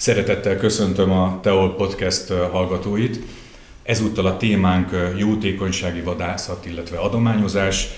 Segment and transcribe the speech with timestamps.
[0.00, 3.18] Szeretettel köszöntöm a Teol Podcast hallgatóit.
[3.82, 7.88] Ezúttal a témánk jótékonysági vadászat, illetve adományozás.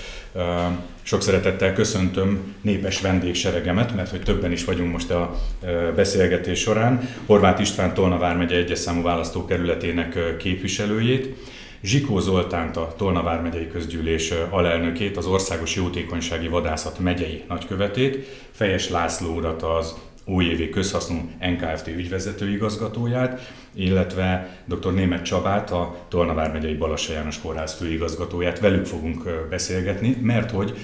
[1.01, 5.35] Sok szeretettel köszöntöm népes vendégseregemet, mert hogy többen is vagyunk most a
[5.95, 7.09] beszélgetés során.
[7.25, 11.35] Horváth István Tolna vármegye egyes számú választókerületének képviselőjét,
[11.83, 19.35] Zsikó Zoltánt, a Tolna vármegyei közgyűlés alelnökét, az Országos Jótékonysági Vadászat megyei nagykövetét, Fejes László
[19.35, 24.93] urat, az újévi közhasznú NKFT ügyvezető igazgatóját, illetve dr.
[24.93, 28.59] Német Csabát, a Tolna vármegyei Balassa János Kórház főigazgatóját.
[28.59, 30.77] Velük fogunk beszélgetni, mert hogy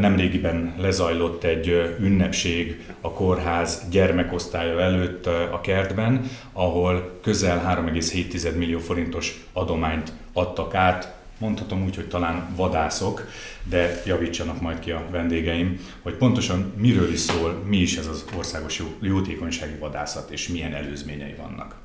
[0.00, 9.44] Nemrégiben lezajlott egy ünnepség a kórház gyermekosztálya előtt a kertben, ahol közel 3,7 millió forintos
[9.52, 13.28] adományt adtak át mondhatom úgy, hogy talán vadászok,
[13.64, 18.24] de javítsanak majd ki a vendégeim, hogy pontosan miről is szól, mi is ez az
[18.36, 21.76] országos jótékonysági vadászat, és milyen előzményei vannak.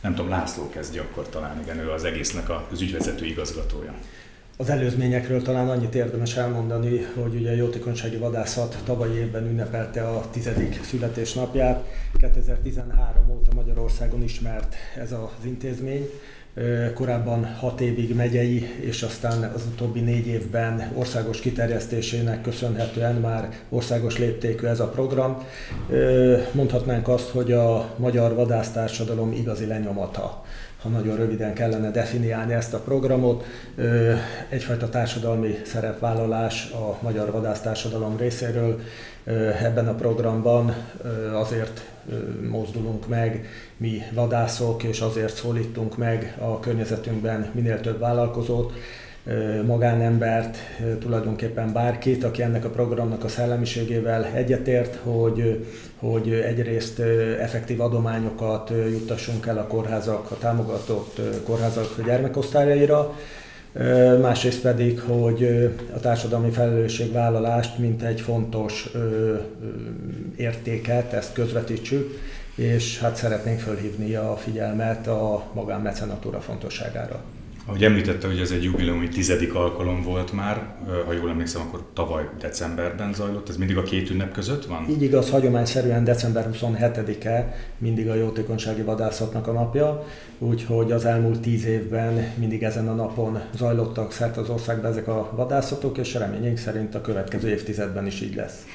[0.00, 3.94] Nem tudom, László kezdje akkor talán, igen, ő az egésznek az ügyvezető igazgatója.
[4.60, 10.30] Az előzményekről talán annyit érdemes elmondani, hogy ugye a jótékonysági vadászat tavalyi évben ünnepelte a
[10.30, 11.84] tizedik születésnapját.
[12.18, 16.10] 2013 óta Magyarországon ismert ez az intézmény.
[16.94, 24.18] Korábban hat évig megyei, és aztán az utóbbi négy évben országos kiterjesztésének köszönhetően már országos
[24.18, 25.46] léptékű ez a program.
[26.52, 30.44] Mondhatnánk azt, hogy a magyar vadásztársadalom igazi lenyomata
[30.82, 33.44] ha nagyon röviden kellene definiálni ezt a programot,
[34.48, 38.80] egyfajta társadalmi szerepvállalás a magyar vadásztársadalom részéről.
[39.62, 40.74] Ebben a programban
[41.32, 41.84] azért
[42.50, 48.72] mozdulunk meg mi vadászok, és azért szólítunk meg a környezetünkben minél több vállalkozót,
[49.66, 50.56] magánembert,
[51.00, 55.66] tulajdonképpen bárkit, aki ennek a programnak a szellemiségével egyetért, hogy,
[55.98, 56.98] hogy egyrészt
[57.40, 63.14] effektív adományokat juttassunk el a kórházak, a támogatott kórházak gyermekosztályaira,
[64.20, 68.90] másrészt pedig, hogy a társadalmi felelősségvállalást, mint egy fontos
[70.36, 72.20] értéket, ezt közvetítsük,
[72.54, 77.22] és hát szeretnénk fölhívni a figyelmet a magánmecenatúra fontosságára.
[77.68, 80.74] Ahogy említette, hogy ez egy jubileumi tizedik alkalom volt már,
[81.06, 84.86] ha jól emlékszem, akkor tavaly decemberben zajlott, ez mindig a két ünnep között van?
[84.88, 90.06] Így igaz, hagyományszerűen december 27-e mindig a jótékonysági vadászatnak a napja,
[90.38, 95.32] úgyhogy az elmúlt tíz évben mindig ezen a napon zajlottak szerte az országban ezek a
[95.36, 98.66] vadászatok, és reményénk szerint a következő évtizedben is így lesz.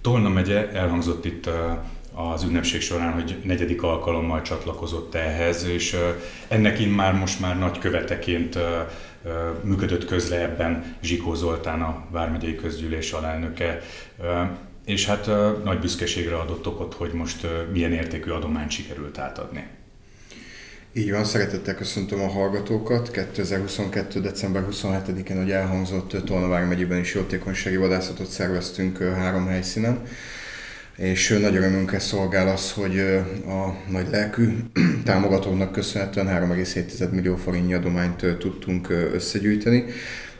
[0.00, 1.50] Tolna megye elhangzott itt
[2.28, 5.96] az ünnepség során, hogy negyedik alkalommal csatlakozott ehhez, és
[6.48, 8.58] ennek már most már nagy követeként
[9.62, 13.80] működött közle ebben Zsikó Zoltán, a Vármegyei Közgyűlés alelnöke,
[14.84, 15.30] és hát
[15.64, 19.66] nagy büszkeségre adott okot, hogy most milyen értékű adományt sikerült átadni.
[20.92, 23.10] Így van, szeretettel köszöntöm a hallgatókat.
[23.10, 24.20] 2022.
[24.20, 30.02] december 27-én, hogy elhangzott Tolna megyében is jótékonysági vadászatot szerveztünk három helyszínen
[31.00, 32.98] és nagy örömünkre szolgál az, hogy
[33.46, 34.48] a nagy lelkű
[35.04, 39.84] támogatóknak köszönhetően 3,7 millió forintnyi adományt tudtunk összegyűjteni,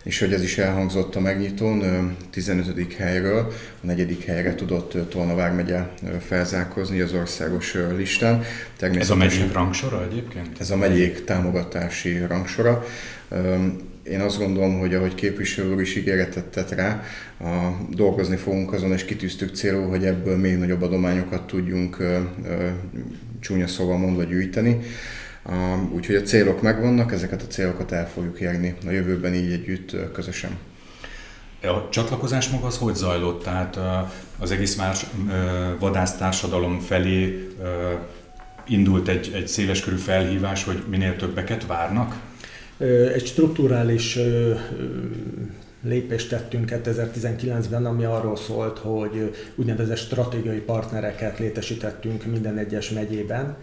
[0.03, 2.94] és hogy ez is elhangzott a megnyitón, 15.
[2.94, 5.81] helyről a negyedik helyre tudott Tolna vármegye
[6.26, 8.42] felzárkozni az országos listán.
[8.81, 10.60] Ez a megyék rangsora egyébként?
[10.60, 12.84] Ez a megyék támogatási rangsora
[14.10, 17.03] én azt gondolom, hogy ahogy képviselő is ígéretet tett rá,
[17.41, 17.47] a,
[17.91, 22.69] dolgozni fogunk azon, és kitűztük célul, hogy ebből még nagyobb adományokat tudjunk ö, ö,
[23.41, 24.81] csúnya szóval mondva gyűjteni.
[25.44, 30.12] Uh, úgyhogy a célok megvannak, ezeket a célokat el fogjuk érni a jövőben így együtt
[30.12, 30.59] közösen.
[31.62, 33.42] A csatlakozás maga az hogy zajlott?
[33.42, 33.78] Tehát
[34.38, 35.06] az egész más
[35.78, 37.48] vadásztársadalom felé
[38.66, 42.16] indult egy, egy széleskörű felhívás, hogy minél többeket várnak?
[43.15, 44.19] Egy strukturális
[45.83, 53.57] lépést tettünk 2019-ben, ami arról szólt, hogy úgynevezett stratégiai partnereket létesítettünk minden egyes megyében,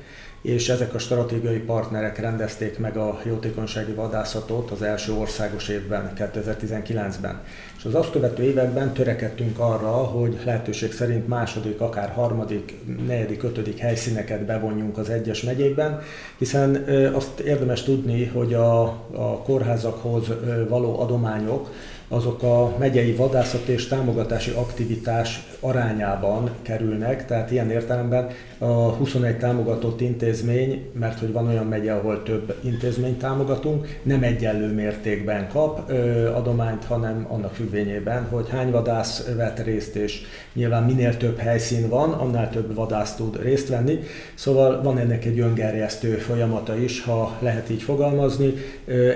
[0.48, 7.42] és ezek a stratégiai partnerek rendezték meg a jótékonysági vadászatot az első országos évben, 2019-ben.
[7.78, 12.74] És az azt követő években törekedtünk arra, hogy lehetőség szerint második, akár harmadik,
[13.08, 16.02] negyedik, ötödik helyszíneket bevonjunk az egyes megyékben,
[16.38, 20.28] hiszen azt érdemes tudni, hogy a, a kórházakhoz
[20.70, 21.70] való adományok
[22.10, 28.28] azok a megyei vadászat és támogatási aktivitás arányában kerülnek, tehát ilyen értelemben
[28.58, 34.74] a 21 támogatott intézmény, mert hogy van olyan megye, ahol több intézményt támogatunk, nem egyenlő
[34.74, 40.22] mértékben kap ö, adományt, hanem annak függvényében, hogy hány vadász vett részt, és
[40.54, 44.00] nyilván minél több helyszín van, annál több vadász tud részt venni.
[44.36, 48.54] Szóval van ennek egy öngerjesztő folyamata is, ha lehet így fogalmazni.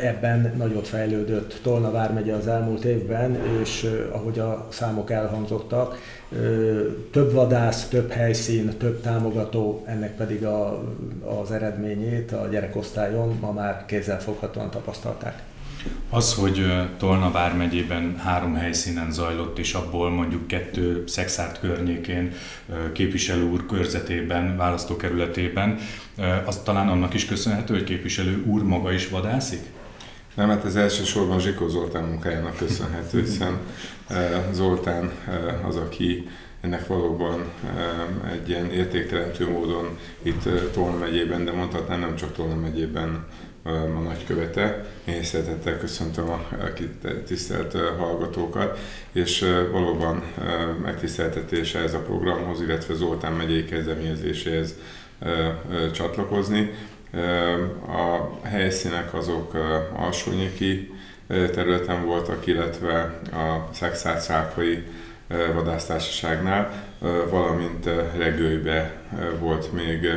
[0.02, 5.98] Ebben nagyot fejlődött Tolna vármegye az elmúlt évben, és ahogy a számok elhangzottak,
[7.12, 10.84] több vadász, több helyszín, több támogató, ennek pedig a,
[11.42, 15.44] az eredményét a gyerekosztályon ma már kézzelfoghatóan tapasztalták.
[16.10, 16.66] Az, hogy
[16.98, 22.34] Tolna vármegyében három helyszínen zajlott, és abból mondjuk kettő Szexárt környékén,
[22.92, 25.78] képviselő úr körzetében, választókerületében,
[26.46, 29.62] az talán annak is köszönhető, hogy képviselő úr maga is vadászik?
[30.34, 33.58] Nem, hát ez elsősorban Zsikó Zoltán munkájának köszönhető, hiszen
[34.52, 35.12] Zoltán
[35.68, 36.30] az, aki
[36.62, 37.52] ennek valóban
[38.32, 43.26] egy ilyen értékteremtő módon itt Tolna megyében, de mondhatnám nem csak Tolna megyében
[43.64, 44.86] a nagykövete.
[45.06, 46.48] Én szeretettel köszöntöm a
[47.26, 48.80] tisztelt hallgatókat,
[49.12, 50.24] és valóban
[50.82, 54.76] megtiszteltetése ez a programhoz, illetve Zoltán megyei kezdeményezéséhez
[55.92, 56.72] csatlakozni.
[57.88, 59.54] A helyszínek azok
[59.96, 60.94] alsónyéki
[61.28, 64.84] területen voltak, illetve a Szexárd-Szálkai
[65.54, 66.86] vadásztársaságnál,
[67.30, 69.02] valamint Regőibe
[69.40, 70.10] volt még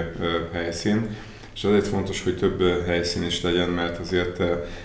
[0.52, 1.17] helyszín.
[1.55, 4.41] És azért fontos, hogy több helyszín is legyen, mert azért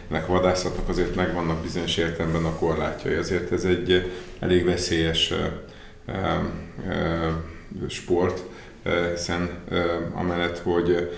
[0.09, 3.15] ennek a vadászatnak azért megvannak bizonyos értelemben a korlátjai.
[3.15, 5.33] Azért ez egy elég veszélyes
[7.87, 8.43] sport,
[9.11, 9.49] hiszen
[10.13, 11.11] amellett, hogy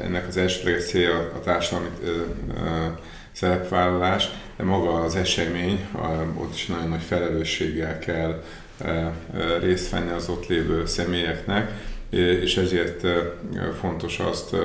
[0.00, 1.88] ennek az elsődleges célja a társadalmi
[3.32, 5.86] szerepvállalás, de maga az esemény,
[6.36, 8.42] ott is nagyon nagy felelősséggel kell
[9.60, 11.70] részt venni az ott lévő személyeknek,
[12.10, 13.06] és ezért
[13.80, 14.56] fontos azt,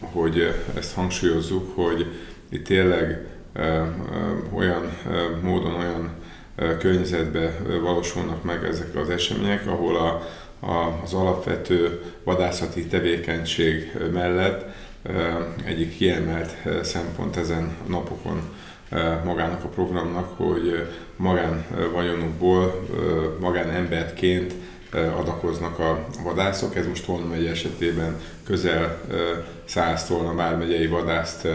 [0.00, 2.06] hogy ezt hangsúlyozzuk, hogy
[2.48, 3.26] itt tényleg
[4.54, 4.98] olyan
[5.42, 6.10] módon, olyan
[6.78, 7.52] környezetben
[7.82, 10.28] valósulnak meg ezek az események, ahol a,
[11.02, 14.64] az alapvető vadászati tevékenység mellett
[15.64, 18.40] egyik kiemelt szempont ezen napokon
[19.24, 22.88] magának a programnak, hogy magán vagyonukból,
[23.40, 24.54] magán emberként
[25.16, 26.76] adakoznak a vadászok.
[26.76, 29.00] Ez most Tolna megy esetében közel
[29.64, 31.48] 100 Tolna vármegyei vadászt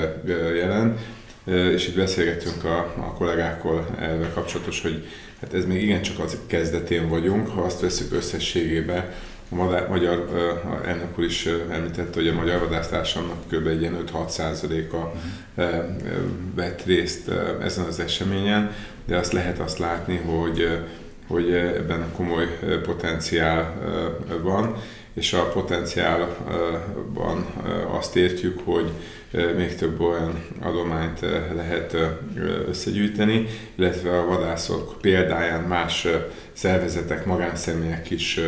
[0.56, 1.00] jelent.
[1.46, 5.08] És itt beszélgettünk a, a kollégákkal ezzel kapcsolatos, hogy
[5.42, 9.12] hát ez még igencsak az kezdetén vagyunk, ha azt veszük összességében,
[9.52, 9.56] a
[9.90, 10.18] magyar,
[10.66, 13.68] a elnök úr is említette, hogy a magyar vadásztársamnak kb.
[13.68, 15.14] egy ilyen 5-6 százaléka
[16.56, 17.32] vett részt
[17.62, 18.72] ezen az eseményen,
[19.06, 20.68] de azt lehet azt látni, hogy
[21.28, 23.74] hogy ebben komoly potenciál
[24.42, 24.76] van,
[25.20, 27.46] és a potenciálban
[27.92, 28.90] azt értjük, hogy
[29.58, 31.20] még több olyan adományt
[31.56, 31.98] lehet
[32.68, 36.08] összegyűjteni, illetve a vadászok példáján más
[36.54, 38.40] szervezetek, magánszemélyek is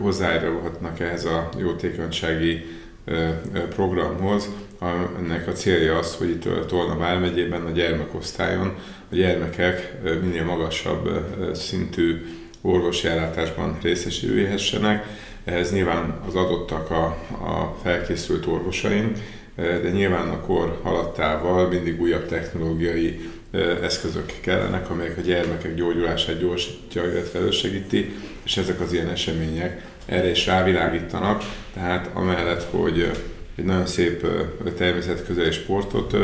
[0.00, 2.66] hozzájárulhatnak ehhez a jótékonysági
[3.68, 4.48] programhoz.
[5.18, 8.74] Ennek a célja az, hogy itt Tolna vármegyében a gyermekosztályon
[9.10, 9.92] a gyermekek
[10.22, 11.24] minél magasabb
[11.54, 12.26] szintű
[12.60, 15.04] orvosi ellátásban részesülhessenek.
[15.46, 19.18] Ehhez nyilván az adottak a, a felkészült orvosaink,
[19.56, 23.30] de nyilván a kor haladtával mindig újabb technológiai
[23.82, 28.14] eszközök kellenek, amelyek a gyermekek gyógyulását gyorsítja, illetve elősegíti,
[28.44, 31.42] és ezek az ilyen események erre is rávilágítanak,
[31.74, 33.10] tehát amellett, hogy
[33.56, 34.26] egy nagyon szép
[34.76, 36.16] természetközeli sportot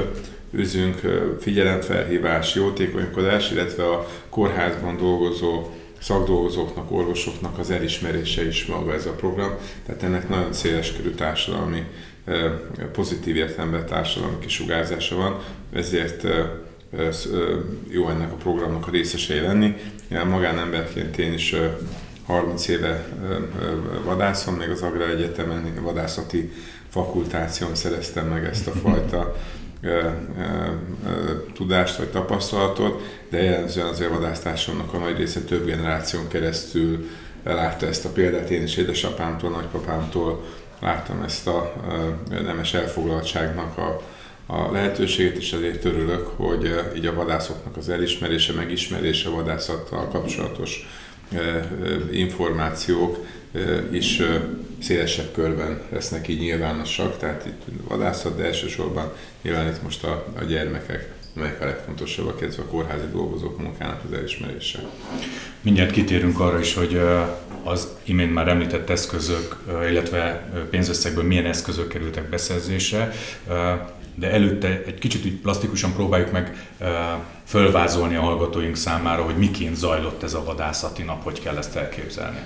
[0.50, 1.00] üzünk,
[1.40, 5.66] figyelemfelhívás, jótékonykodás, illetve a kórházban dolgozó
[6.02, 9.50] szakdolgozóknak, orvosoknak az elismerése is maga ez a program.
[9.86, 11.84] Tehát ennek nagyon széles körű társadalmi,
[12.92, 15.38] pozitív értelemben társadalmi kisugárzása van,
[15.72, 16.26] ezért
[17.88, 19.74] jó ennek a programnak a részesei lenni.
[20.28, 21.54] Magánemberként én is
[22.26, 23.08] 30 éve
[24.04, 26.52] vadászom, még az Agrár Egyetemen vadászati
[26.88, 29.36] fakultáción szereztem meg ezt a fajta
[31.54, 37.08] tudást vagy tapasztalatot, de jellemzően az vadásztársamnak a nagy része több generáción keresztül
[37.44, 38.50] látta ezt a példát.
[38.50, 40.44] Én is édesapámtól, nagypapámtól
[40.80, 41.74] láttam ezt a
[42.28, 44.02] nemes elfoglaltságnak a,
[44.46, 50.88] a lehetőséget, és ezért örülök, hogy így a vadászoknak az elismerése, megismerése, vadászattal kapcsolatos
[52.12, 53.26] információk
[53.90, 54.22] is
[54.82, 59.12] szélesebb körben lesznek így nyilvánosak, tehát itt vadászat, de elsősorban
[59.42, 64.12] nyilván itt most a, a gyermekek amelyek a legfontosabbak, illetve a kórházi dolgozók munkának az
[64.12, 64.78] elismerése.
[65.60, 67.00] Mindjárt kitérünk arra is, hogy
[67.64, 69.56] az imént már említett eszközök,
[69.90, 73.12] illetve pénzösszegből milyen eszközök kerültek beszerzésre,
[74.14, 76.68] de előtte egy kicsit úgy plastikusan próbáljuk meg
[77.44, 82.40] fölvázolni a hallgatóink számára, hogy miként zajlott ez a vadászati nap, hogy kell ezt elképzelni.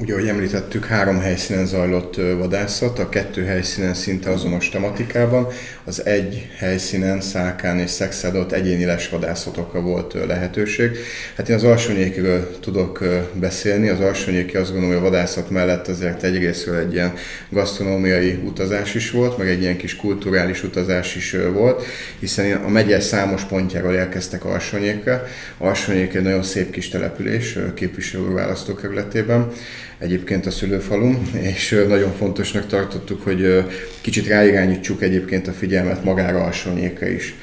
[0.00, 5.46] Ugye, ahogy említettük, három helyszínen zajlott vadászat, a kettő helyszínen szinte azonos tematikában,
[5.84, 10.90] az egy helyszínen Szálkán és Szexádot egyéni lesvadászatokra volt lehetőség.
[11.36, 16.22] Hát én az alsónyékiről tudok beszélni, az alsónyéki azt gondolom, hogy a vadászat mellett azért
[16.22, 17.12] egyrésztről egy ilyen
[17.50, 21.84] gasztronómiai utazás is volt, meg egy ilyen kis kulturális utazás is volt,
[22.18, 25.22] hiszen a megye számos pontjáról érkeztek Alsónyékre.
[25.58, 29.52] Alsónyék egy nagyon szép kis település képviselő választókerületében
[30.00, 33.64] egyébként a szülőfalum, és nagyon fontosnak tartottuk, hogy
[34.00, 37.34] kicsit ráirányítsuk egyébként a figyelmet magára a is.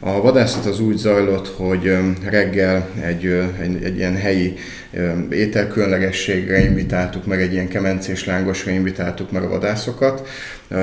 [0.00, 3.24] A vadászat az úgy zajlott, hogy reggel egy,
[3.60, 4.54] egy, egy ilyen helyi
[5.30, 10.28] ételkülönlegességre invitáltuk meg, egy ilyen kemencés lángosra invitáltuk meg a vadászokat.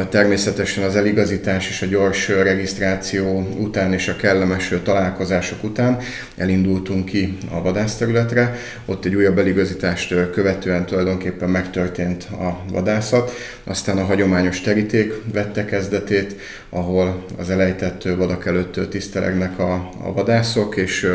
[0.09, 5.97] Természetesen az eligazítás és a gyors regisztráció után és a kellemes találkozások után
[6.37, 8.55] elindultunk ki a vadászterületre.
[8.85, 13.31] Ott egy újabb eligazítást követően tulajdonképpen megtörtént a vadászat.
[13.63, 16.35] Aztán a hagyományos teríték vette kezdetét,
[16.69, 19.73] ahol az elejtett vadak előtt tisztelegnek a,
[20.03, 21.09] a vadászok, és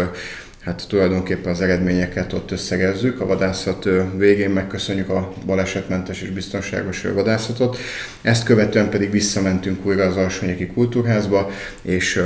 [0.66, 3.20] hát tulajdonképpen az eredményeket ott összegezzük.
[3.20, 7.76] A vadászat végén megköszönjük a balesetmentes és biztonságos vadászatot.
[8.22, 11.50] Ezt követően pedig visszamentünk újra az Alsonyéki Kultúrházba,
[11.82, 12.22] és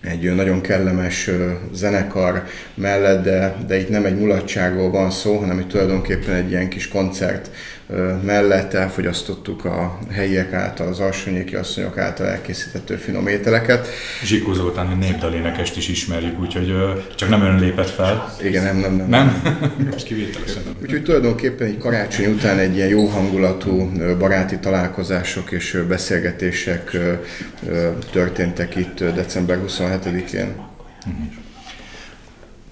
[0.00, 1.30] egy nagyon kellemes
[1.72, 2.44] zenekar
[2.74, 6.88] mellett, de, de itt nem egy mulatságról van szó, hanem itt tulajdonképpen egy ilyen kis
[6.88, 7.50] koncert
[8.22, 13.88] mellett elfogyasztottuk a helyiek által, az alsónyéki asszonyok által elkészített finom ételeket.
[14.24, 16.74] Zsikó Zoltán népdalénekest is ismerjük, úgyhogy
[17.14, 18.34] csak nem ön lépett fel.
[18.42, 19.08] Igen, nem, nem, nem.
[19.08, 19.42] Nem?
[19.90, 20.62] Most kivételesen.
[20.82, 26.96] Úgyhogy tulajdonképpen egy karácsony után egy ilyen jó hangulatú baráti találkozások és beszélgetések
[28.12, 30.54] történtek itt december 27-én.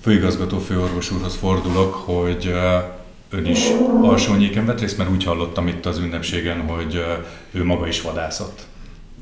[0.02, 2.55] Főigazgató főorvos úrhoz fordulok, hogy
[3.33, 3.69] ön is
[4.03, 7.05] alsónyéken vett részt, mert úgy hallottam itt az ünnepségen, hogy
[7.51, 8.67] ő maga is vadászott.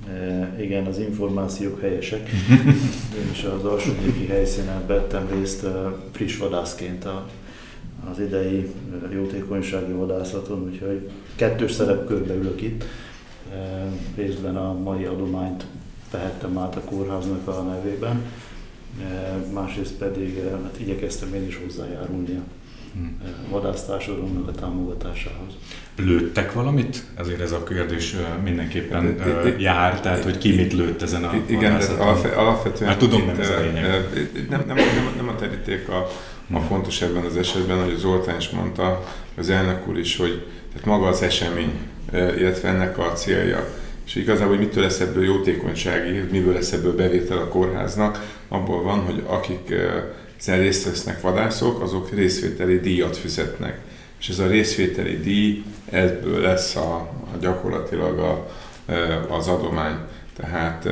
[0.09, 2.31] E, igen, az információk helyesek.
[3.21, 5.67] Én is az alsónyéki helyszínen vettem részt
[6.13, 7.29] friss vadászként a,
[8.11, 8.71] az idei
[9.13, 12.85] jótékonysági vadászaton, úgyhogy kettős szerepkörbe ülök itt.
[14.17, 15.67] Részben a mai adományt
[16.11, 18.23] vehettem át a kórháznak a nevében,
[19.53, 22.60] másrészt pedig hát igyekeztem én is hozzájárulni a
[23.51, 25.53] vadásztársadalomnak a támogatásához.
[25.97, 27.05] Lőttek valamit?
[27.15, 29.17] Ezért ez a kérdés mindenképpen
[29.59, 32.91] jár, tehát hogy ki mit lőtt ezen a Igen, tehát alapvetően...
[32.91, 33.85] Hát tudom, nem ez a lényeg.
[34.49, 36.09] Nem, nem, nem, nem a teríték a,
[36.53, 39.05] a fontos ebben az esetben, hogy Zoltán is mondta,
[39.37, 41.73] az elnök úr is, hogy tehát maga az esemény,
[42.13, 43.69] illetve ennek a célja,
[44.07, 49.01] és igazából, hogy mitől lesz ebből jótékonysági, miből lesz ebből bevétel a kórháznak, abból van,
[49.01, 49.75] hogy akik
[50.41, 53.79] hiszen részt vesznek vadászok, azok részvételi díjat fizetnek.
[54.21, 56.95] És ez a részvételi díj, ebből lesz a,
[57.35, 58.51] a gyakorlatilag a,
[59.29, 59.97] az adomány.
[60.37, 60.89] Tehát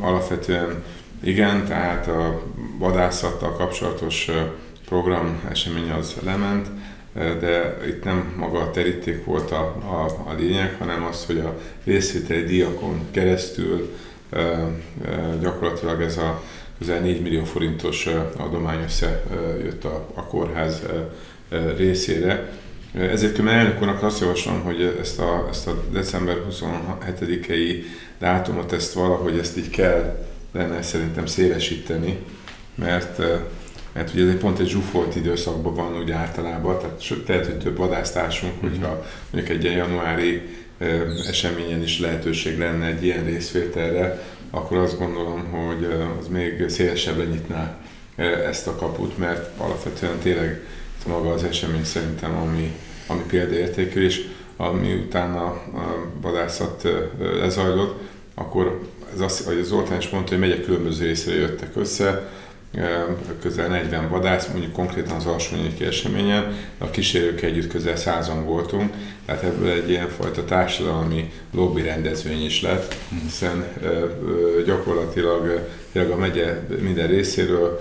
[0.00, 0.84] alapvetően
[1.22, 2.42] igen, tehát a
[2.78, 4.30] vadászattal kapcsolatos
[4.84, 6.66] program esemény az lement,
[7.12, 11.58] de itt nem maga a teríték volt a, a, a lényeg, hanem az, hogy a
[11.84, 13.96] részvételi díjakon keresztül
[15.40, 16.42] gyakorlatilag ez a
[16.78, 20.82] közel 4 millió forintos adomány összejött a, a kórház
[21.76, 22.52] részére.
[22.94, 27.82] Ezért különben elnök úrnak azt javaslom, hogy ezt a, ezt a december 27-i
[28.18, 32.18] dátumot, ezt valahogy ezt így kell lenne szerintem szélesíteni,
[32.74, 33.20] mert
[33.96, 37.76] mert ugye ez egy pont egy zsúfolt időszakban van úgy általában, tehát lehet, hogy több
[37.76, 38.70] vadásztársunk, mm-hmm.
[38.70, 40.42] hogyha mondjuk egy ilyen januári
[41.28, 44.22] eseményen is lehetőség lenne egy ilyen részvételre,
[44.56, 45.84] akkor azt gondolom, hogy
[46.20, 47.78] az még szélesebbre nyitná
[48.46, 50.64] ezt a kaput, mert alapvetően tényleg
[51.06, 58.00] maga az esemény szerintem, ami, ami példaértékű, és ami utána a vadászat lezajlott,
[58.34, 58.80] akkor
[59.14, 62.30] ez azt, hogy Zoltán is mondta, hogy megyek különböző részre jöttek össze,
[63.40, 68.92] közel 40 vadász, mondjuk konkrétan az alsónyéki eseményen, a kísérők együtt közel százan voltunk,
[69.26, 73.64] tehát ebből egy ilyen fajta társadalmi lobby rendezvény is lett, hiszen
[74.66, 75.60] gyakorlatilag
[75.92, 77.80] tényleg a megye minden részéről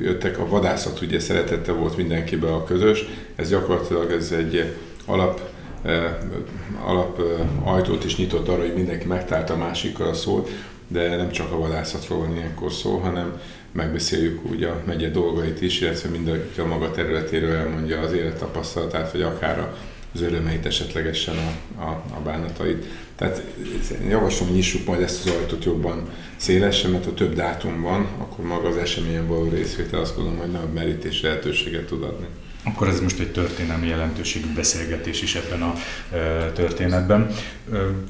[0.00, 3.04] jöttek a vadászat, ugye szeretette volt mindenkibe a közös,
[3.36, 4.74] ez gyakorlatilag ez egy
[5.06, 5.50] alap
[6.84, 7.22] alap
[7.64, 10.50] ajtót is nyitott arra, hogy mindenki megtálta a másikkal a szót,
[10.92, 13.40] de nem csak a vadászatról van ilyenkor szó, hanem
[13.72, 19.22] megbeszéljük úgy a megye dolgait is, illetve mindenki a maga területéről elmondja az élettapasztalatát, vagy
[19.22, 19.72] akár
[20.14, 22.86] az örömeit, esetlegesen a, a, a bánatait.
[23.16, 23.42] Tehát
[24.08, 28.44] javaslom, hogy nyissuk majd ezt az ajtót jobban szélesen, mert ha több dátum van, akkor
[28.44, 32.26] maga az eseményen való részvétel azt gondolom, hogy nagyobb merítés lehetőséget tud adni.
[32.64, 35.74] Akkor ez most egy történelmi jelentőségű beszélgetés is ebben a
[36.52, 37.30] történetben.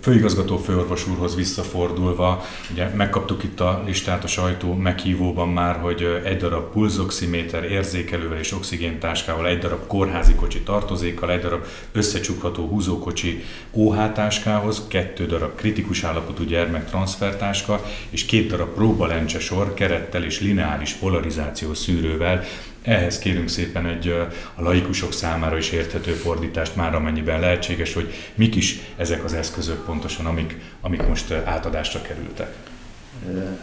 [0.00, 6.37] Főigazgató főorvos úrhoz visszafordulva, ugye megkaptuk itt a listát a sajtó meghívóban már, hogy egy
[6.37, 14.12] darab pulzoximéter érzékelővel és oxigéntáskával, egy darab kórházi kocsi tartozékkal, egy darab összecsukható húzókocsi OH
[14.12, 20.92] táskához, kettő darab kritikus állapotú gyermek transfertáska és két darab próbalencse sor kerettel és lineáris
[20.92, 22.44] polarizáció szűrővel
[22.83, 24.09] ehhez kérünk szépen egy
[24.55, 29.85] a laikusok számára is érthető fordítást már amennyiben lehetséges, hogy mik is ezek az eszközök
[29.85, 32.55] pontosan, amik, amik most átadásra kerültek.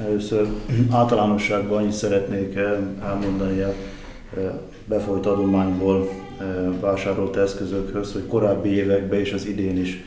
[0.02, 0.48] Először
[0.92, 2.56] általánosságban annyit szeretnék
[3.04, 3.74] elmondani a
[4.86, 6.10] befolyt adományból
[6.80, 10.04] vásárolt eszközökhöz, hogy korábbi években és az idén is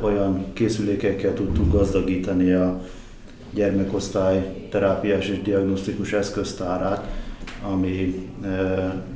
[0.00, 2.80] olyan készülékekkel tudtuk gazdagítani a
[3.54, 7.06] gyermekosztály terápiás és diagnosztikus eszköztárát,
[7.62, 8.28] ami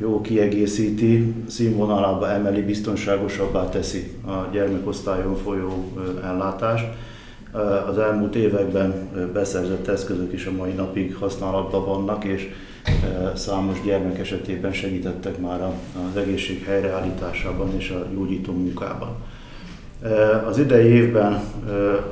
[0.01, 6.87] jó kiegészíti, színvonalába emeli, biztonságosabbá teszi a gyermekosztályon folyó ellátást.
[7.89, 12.49] Az elmúlt években beszerzett eszközök is a mai napig használatban vannak, és
[13.35, 15.63] számos gyermek esetében segítettek már
[16.11, 19.17] az egészség helyreállításában és a gyógyító munkában.
[20.49, 21.33] Az idei évben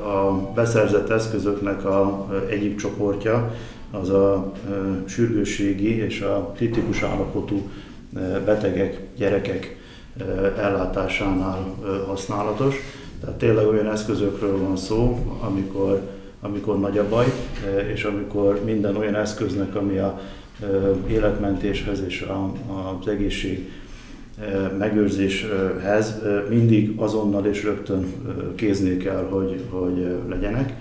[0.05, 3.55] a beszerzett eszközöknek a egyik csoportja
[3.93, 4.53] az a
[5.05, 7.71] sürgősségi és a kritikus állapotú
[8.45, 9.77] betegek, gyerekek
[10.59, 11.75] ellátásánál
[12.07, 12.77] használatos.
[13.21, 16.01] Tehát tényleg olyan eszközökről van szó, amikor,
[16.41, 17.27] amikor nagy a baj,
[17.93, 20.21] és amikor minden olyan eszköznek, ami a
[21.09, 22.53] életmentéshez és a,
[23.01, 23.71] az egészség
[24.79, 28.07] megőrzéshez mindig azonnal és rögtön
[28.55, 30.75] kéznél kell, hogy, hogy legyenek.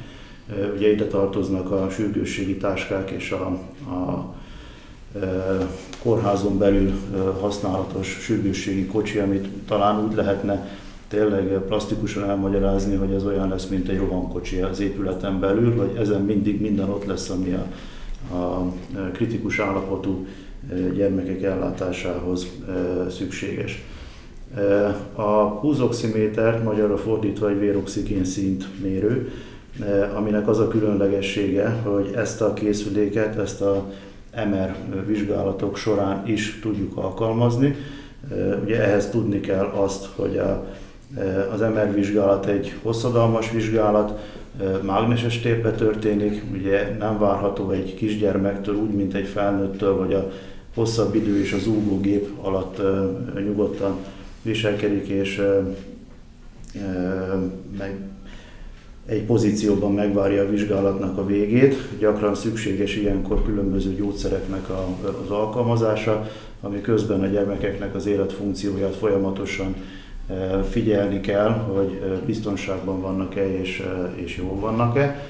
[0.76, 3.46] Ugye ide tartoznak a sürgősségi táskák és a,
[3.92, 4.34] a
[6.02, 6.92] kórházon belül
[7.40, 10.68] használatos sürgősségi kocsi, amit talán úgy lehetne
[11.08, 16.22] tényleg plastikusan elmagyarázni, hogy ez olyan lesz, mint egy rohankocsi az épületen belül, hogy ezen
[16.22, 17.66] mindig minden ott lesz, ami a,
[18.36, 18.72] a
[19.14, 20.26] kritikus állapotú
[20.94, 22.48] gyermekek ellátásához
[23.10, 23.84] szükséges.
[25.14, 29.32] A húzoximéter, magyarra fordítva egy véroxigén szint mérő,
[30.16, 33.92] aminek az a különlegessége, hogy ezt a készüléket, ezt a
[34.36, 37.76] MR vizsgálatok során is tudjuk alkalmazni.
[38.64, 40.66] Ugye ehhez tudni kell azt, hogy a,
[41.54, 44.20] az MR vizsgálat egy hosszadalmas vizsgálat,
[44.82, 50.32] mágneses térbe történik, ugye nem várható egy kisgyermektől úgy, mint egy felnőttől, vagy a
[50.76, 52.82] hosszabb idő és az úgógép alatt
[53.46, 53.98] nyugodtan
[54.42, 55.42] viselkedik, és
[57.78, 58.11] meg
[59.06, 61.76] egy pozícióban megvárja a vizsgálatnak a végét.
[62.00, 64.88] Gyakran szükséges ilyenkor különböző gyógyszereknek a,
[65.24, 66.30] az alkalmazása,
[66.62, 69.76] ami közben a gyermekeknek az életfunkcióját folyamatosan
[70.28, 75.24] e, figyelni kell, hogy e, biztonságban vannak-e és, e, és jól vannak-e.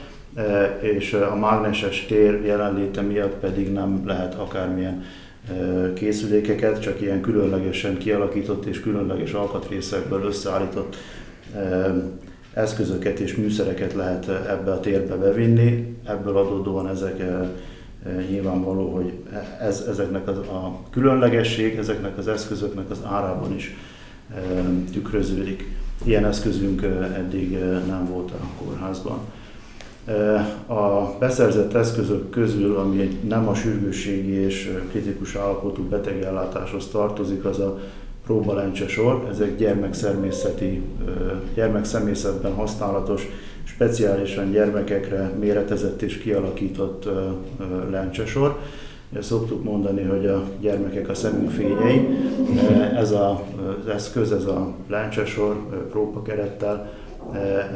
[0.79, 5.03] És a mágneses tér jelenléte miatt pedig nem lehet akármilyen
[5.93, 10.95] készülékeket, csak ilyen különlegesen kialakított és különleges alkatrészekből összeállított
[12.53, 17.39] eszközöket és műszereket lehet ebbe a térbe bevinni, ebből adódóan ezek eh,
[18.05, 19.13] eh, nyilvánvaló, hogy
[19.59, 23.75] ez, ezeknek az, a különlegesség, ezeknek az eszközöknek az árában is
[24.35, 24.39] eh,
[24.91, 25.79] tükröződik.
[26.03, 26.81] Ilyen eszközünk
[27.17, 29.19] eddig nem volt a kórházban.
[30.65, 37.79] A beszerzett eszközök közül, ami nem a sürgősségi és kritikus állapotú betegellátáshoz tartozik, az a
[38.25, 40.81] próbalencse sor, ezek gyermekszermészeti,
[41.53, 43.27] gyermekszemészetben használatos,
[43.63, 47.09] speciálisan gyermekekre méretezett és kialakított
[47.89, 48.59] lencsesor.
[49.19, 52.07] Szoktuk mondani, hogy a gyermekek a szemünk fényei.
[52.95, 53.43] Ez a,
[53.81, 55.55] az eszköz, ez a lencsesor
[55.89, 56.91] próbakerettel,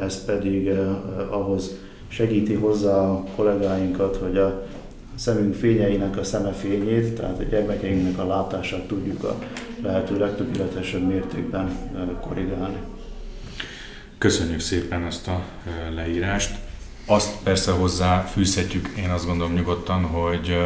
[0.00, 0.70] ez pedig
[1.30, 1.76] ahhoz
[2.08, 4.62] segíti hozzá a kollégáinkat, hogy a
[5.16, 9.38] szemünk fényeinek a szeme fényét, tehát a gyermekeinknek a látását tudjuk a
[9.82, 11.78] lehető legtökéletesebb mértékben
[12.20, 12.76] korrigálni.
[14.18, 15.42] Köszönjük szépen ezt a
[15.94, 16.54] leírást.
[17.06, 20.56] Azt persze hozzá fűzhetjük, én azt gondolom nyugodtan, hogy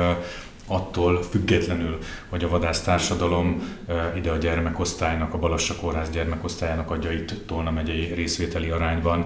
[0.70, 3.78] attól függetlenül, hogy a vadász társadalom
[4.16, 9.24] ide a gyermekosztálynak, a Balassa Kórház gyermekosztályának adja itt Tolna megyei részvételi arányban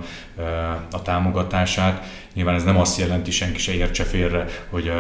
[0.91, 2.05] a támogatását.
[2.35, 4.93] Nyilván ez nem azt jelenti, senki se értse félre, hogy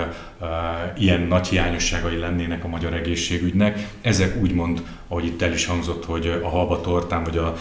[0.98, 3.88] ilyen nagy hiányosságai lennének a magyar egészségügynek.
[4.00, 4.83] Ezek úgymond,
[5.14, 7.57] ahogy itt el is hangzott, hogy a haba tortán vagy a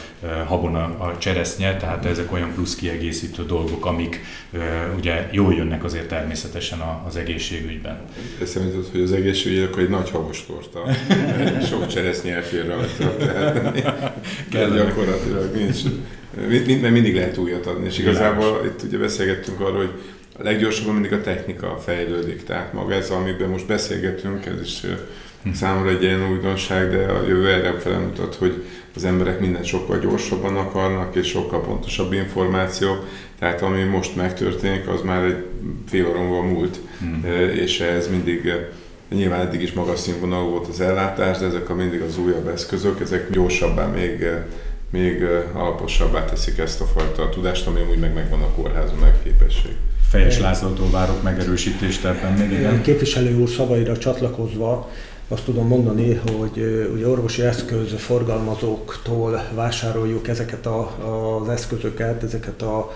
[0.45, 4.21] habon a, a cseresznye, tehát ezek olyan plusz kiegészítő dolgok, amik
[4.97, 7.99] ugye jól jönnek azért természetesen az egészségügyben.
[8.41, 10.83] Eszembe jutott, hogy az egészségügy akkor egy nagy habos torta.
[11.69, 13.17] Sok cseresznye elfér rajta.
[14.51, 15.77] Tehát gyakorlatilag nincs.
[16.47, 19.93] Mind, mindig lehet újat adni, és igazából itt ugye beszélgettünk arról, hogy
[20.37, 22.43] a leggyorsabban mindig a technika fejlődik.
[22.43, 24.81] Tehát maga ez, amiben most beszélgetünk, ez is
[25.43, 25.51] hm.
[25.51, 28.63] számomra egy ilyen újdonság, de a jövő erre felmutat, hogy
[28.95, 32.95] az emberek mindent sokkal gyorsabban akarnak, és sokkal pontosabb információ.
[33.39, 35.45] Tehát ami most megtörténik, az már egy
[35.87, 37.25] fél óra múlt, hmm.
[37.55, 38.51] és ez mindig
[39.13, 43.01] Nyilván eddig is magas színvonalú volt az ellátás, de ezek a mindig az újabb eszközök,
[43.01, 44.25] ezek gyorsabbá, még,
[44.89, 49.71] még alaposabbá teszik ezt a fajta tudást, ami úgy meg megvan a kórházon meg képesség.
[50.09, 52.81] Fejes Lászlótól várok megerősítést ebben még igen.
[52.81, 54.91] Képviselő úr szavaira csatlakozva
[55.27, 60.91] azt tudom mondani, hogy ugye orvosi eszköz forgalmazóktól vásároljuk ezeket a,
[61.41, 62.91] az eszközöket, ezeket a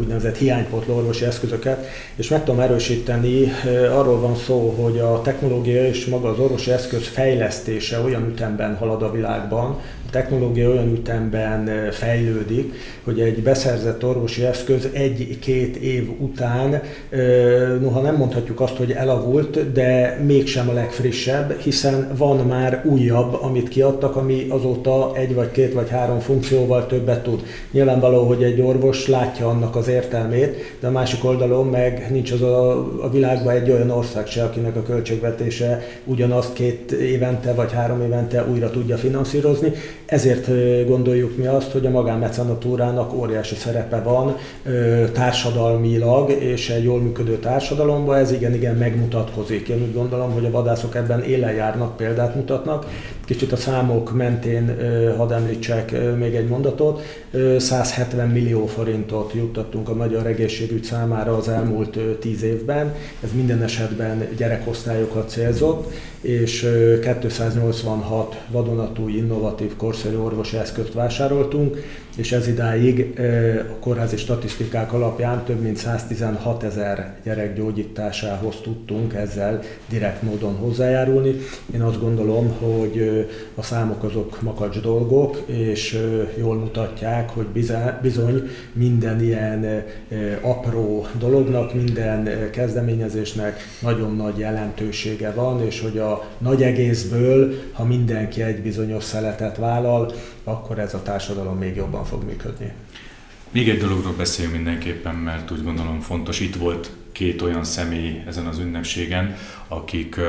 [0.00, 3.52] úgynevezett hiánypotló orvosi eszközöket, és meg tudom erősíteni,
[3.90, 9.02] arról van szó, hogy a technológia és maga az orvosi eszköz fejlesztése olyan ütemben halad
[9.02, 16.82] a világban, technológia olyan ütemben fejlődik, hogy egy beszerzett orvosi eszköz egy-két év után,
[17.80, 23.68] noha nem mondhatjuk azt, hogy elavult, de mégsem a legfrissebb, hiszen van már újabb, amit
[23.68, 27.42] kiadtak, ami azóta egy vagy két vagy három funkcióval többet tud.
[27.70, 32.42] Nyilvánvaló, hogy egy orvos látja annak az értelmét, de a másik oldalon meg nincs az
[32.42, 32.70] a,
[33.02, 38.44] a világban egy olyan ország se, akinek a költségvetése ugyanazt két évente vagy három évente
[38.50, 39.72] újra tudja finanszírozni.
[40.06, 40.46] Ezért
[40.86, 44.36] gondoljuk mi azt, hogy a magánmecenatúrának óriási szerepe van
[45.12, 49.68] társadalmilag, és egy jól működő társadalomban ez igen-igen megmutatkozik.
[49.68, 52.86] Én úgy gondolom, hogy a vadászok ebben élen járnak, példát mutatnak.
[53.26, 54.76] Kicsit a számok mentén
[55.16, 57.02] hadd említsek még egy mondatot.
[57.58, 62.94] 170 millió forintot juttattunk a magyar egészségügy számára az elmúlt 10 évben.
[63.22, 66.68] Ez minden esetben gyerekosztályokat célzott, és
[67.20, 71.76] 286 vadonatúj, innovatív, korszerű orvosi eszközt vásároltunk,
[72.16, 73.20] és ez idáig
[73.70, 81.34] a kórházi statisztikák alapján több mint 116 ezer gyerek gyógyításához tudtunk ezzel direkt módon hozzájárulni.
[81.74, 83.15] Én azt gondolom, hogy
[83.54, 85.98] a számok azok makacs dolgok, és
[86.38, 87.46] jól mutatják, hogy
[88.02, 89.84] bizony minden ilyen
[90.40, 98.42] apró dolognak, minden kezdeményezésnek nagyon nagy jelentősége van, és hogy a nagy egészből, ha mindenki
[98.42, 100.12] egy bizonyos szeletet vállal,
[100.44, 102.72] akkor ez a társadalom még jobban fog működni.
[103.50, 106.40] Még egy dologról beszéljünk mindenképpen, mert úgy gondolom fontos.
[106.40, 109.36] Itt volt két olyan személy ezen az ünnepségen,
[109.68, 110.24] akik uh,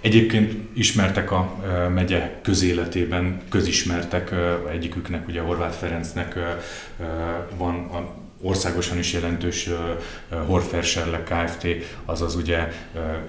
[0.00, 6.38] egyébként ismertek a uh, megye közéletében, közismertek, uh, egyiküknek, ugye Horváth Ferencnek
[7.56, 9.68] van a országosan is jelentős
[10.46, 11.66] Horfer Serleg Kft.,
[12.04, 12.68] azaz ugye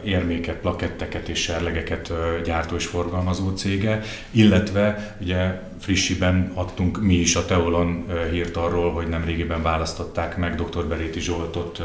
[0.04, 2.12] érméket, plaketteket és serlegeket
[2.44, 9.08] gyártó és forgalmazó cége, illetve ugye frissiben adtunk mi is a Teolon hírt arról, hogy
[9.08, 10.86] nemrégiben választották meg dr.
[10.88, 11.80] Beréti Zsoltot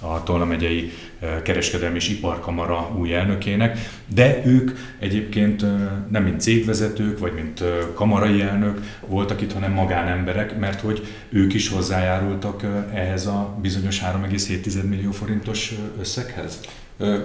[0.00, 0.92] a Tolna megyei
[1.42, 5.64] kereskedelmi és iparkamara új elnökének, de ők egyébként
[6.10, 11.68] nem mint cégvezetők, vagy mint kamarai elnök voltak itt, hanem magánemberek, mert hogy ők is
[11.68, 12.62] hozzájárultak
[12.94, 16.60] ehhez a bizonyos 3,7 millió forintos összeghez.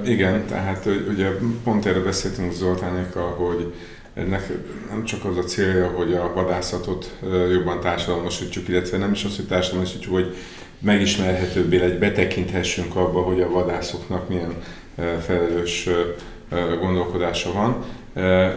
[0.05, 1.29] Igen, tehát ugye
[1.63, 3.73] pont erre beszéltünk Zoltánékkal, hogy
[4.17, 4.51] ennek
[4.89, 7.17] nem csak az a célja, hogy a vadászatot
[7.51, 10.35] jobban társadalmasítsuk, illetve nem is az, hogy társadalmasítsuk, hogy
[10.79, 14.55] megismerhetőbbé legy, betekinthessünk abba, hogy a vadászoknak milyen
[15.21, 15.89] felelős
[16.79, 17.83] gondolkodása van,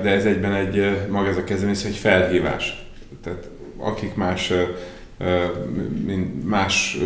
[0.02, 2.86] de ez egyben egy, maga ez a kezdeményezés egy felhívás.
[3.22, 4.52] Tehát akik más
[6.44, 6.98] más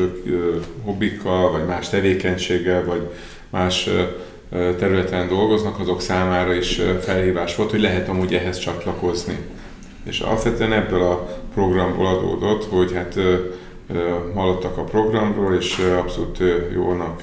[0.82, 3.10] hobbikkal, vagy más tevékenységgel, vagy
[3.50, 3.88] más
[4.78, 9.38] területen dolgoznak, azok számára is felhívás volt, hogy lehet amúgy ehhez csatlakozni.
[10.04, 13.18] És alapvetően ebből a programból adódott, hogy hát
[14.34, 16.38] hallottak a programról, és abszolút
[16.72, 17.22] jónak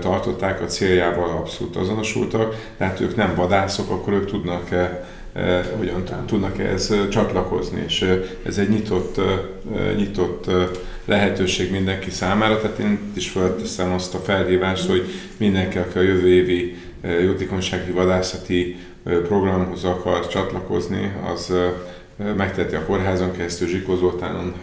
[0.00, 4.68] tartották, a céljával abszolút azonosultak, de hát ők nem vadászok, akkor ők tudnak
[5.76, 9.20] hogyan tudnak ehhez csatlakozni, és ez egy nyitott,
[9.96, 10.50] nyitott
[11.04, 15.04] lehetőség mindenki számára, tehát én is felteszem azt a felhívást, hogy
[15.36, 16.76] mindenki, aki a jövő évi
[17.22, 21.52] jótékonysági vadászati programhoz akar csatlakozni, az
[22.36, 24.54] megteheti a kórházon keresztül, Zsikó Zoltánon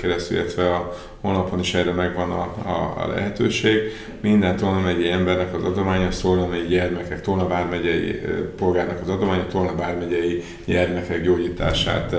[0.00, 3.78] keresztül, illetve a honlapon is erre megvan a, a, a lehetőség.
[4.20, 8.20] Minden Tolna megyei embernek az adománya, Szolna megyei gyermekek, Tolna bármegyei
[8.56, 12.16] polgárnak az adománya, Tolna bármegyei gyermekek gyógyítását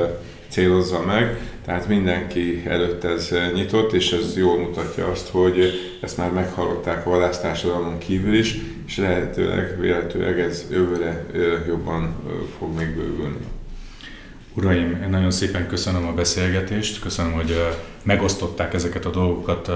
[0.49, 6.31] célozza meg, tehát mindenki előtt ez nyitott, és ez jól mutatja azt, hogy ezt már
[6.31, 8.55] meghallották a vadásztársadalmon kívül is,
[8.87, 11.25] és lehetőleg, véletőleg ez jövőre
[11.67, 12.15] jobban
[12.57, 13.56] fog még bővülni.
[14.57, 17.63] Uraim, én nagyon szépen köszönöm a beszélgetést, köszönöm, hogy
[18.03, 19.67] megosztották ezeket a dolgokat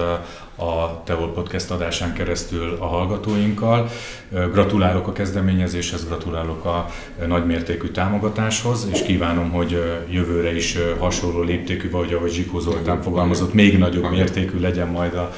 [0.56, 3.88] a Tevol Podcast adásán keresztül a hallgatóinkkal.
[4.30, 6.86] Gratulálok a kezdeményezéshez, gratulálok a
[7.26, 13.78] nagymértékű támogatáshoz, és kívánom, hogy jövőre is hasonló léptékű, vagy ahogy Zsikó Zoltán fogalmazott, még
[13.78, 15.32] nagyobb mértékű legyen majd a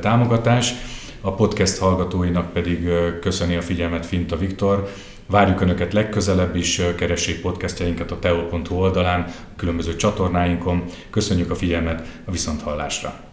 [0.00, 0.72] támogatás.
[1.20, 2.88] A podcast hallgatóinak pedig
[3.20, 4.88] köszöni a figyelmet Finta Viktor,
[5.26, 10.84] Várjuk Önöket legközelebb is, keressék podcastjainkat a teo.hu oldalán, különböző csatornáinkon.
[11.10, 13.25] Köszönjük a figyelmet a viszonthallásra!